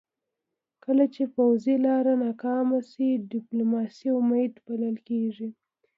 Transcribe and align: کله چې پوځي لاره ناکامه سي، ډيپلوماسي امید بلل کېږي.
کله 0.83 1.05
چې 1.13 1.23
پوځي 1.35 1.75
لاره 1.85 2.13
ناکامه 2.23 2.79
سي، 2.91 3.07
ډيپلوماسي 3.31 4.07
امید 4.19 4.53
بلل 4.65 4.95
کېږي. 5.07 5.49